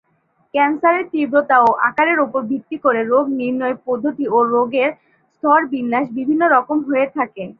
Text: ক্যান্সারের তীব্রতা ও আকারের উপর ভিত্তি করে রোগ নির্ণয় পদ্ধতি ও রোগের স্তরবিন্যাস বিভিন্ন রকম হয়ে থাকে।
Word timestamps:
ক্যান্সারের 0.53 1.05
তীব্রতা 1.11 1.57
ও 1.59 1.69
আকারের 1.89 2.19
উপর 2.19 2.41
ভিত্তি 2.51 2.77
করে 2.85 3.01
রোগ 3.03 3.25
নির্ণয় 3.39 3.77
পদ্ধতি 3.85 4.25
ও 4.27 4.37
রোগের 4.53 4.89
স্তরবিন্যাস 5.33 6.05
বিভিন্ন 6.17 6.43
রকম 6.55 6.77
হয়ে 6.87 7.07
থাকে। 7.17 7.43